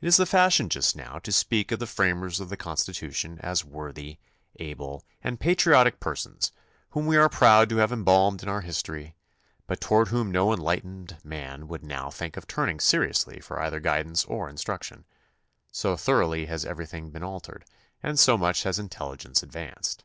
It 0.00 0.06
is 0.06 0.16
the 0.16 0.24
fashion 0.24 0.70
just 0.70 0.96
now 0.96 1.18
to 1.18 1.30
speak 1.30 1.70
of 1.70 1.78
the 1.78 1.86
framers 1.86 2.40
of 2.40 2.48
the 2.48 2.56
Constitution 2.56 3.36
as 3.42 3.62
worthy, 3.62 4.16
able, 4.56 5.04
and 5.20 5.38
pa 5.38 5.48
triotic 5.50 6.00
persons 6.00 6.50
whom 6.92 7.04
we 7.04 7.18
are 7.18 7.28
proud 7.28 7.68
to 7.68 7.76
have 7.76 7.92
embalmed 7.92 8.42
in 8.42 8.48
our 8.48 8.62
history, 8.62 9.16
but 9.66 9.82
toward 9.82 10.08
whom 10.08 10.30
no 10.32 10.50
enlightened 10.54 11.18
man 11.22 11.68
would 11.68 11.84
now 11.84 12.08
think 12.10 12.38
of 12.38 12.46
turning 12.46 12.80
seriously 12.80 13.38
for 13.38 13.60
either 13.60 13.80
guid 13.80 14.06
ance 14.06 14.24
or 14.24 14.48
instruction, 14.48 15.04
so 15.70 15.94
thoroughly 15.94 16.46
has 16.46 16.64
everything 16.64 17.10
been 17.10 17.22
altered 17.22 17.66
and 18.02 18.18
so 18.18 18.38
much 18.38 18.62
has 18.62 18.78
intelligence 18.78 19.42
advanced. 19.42 20.04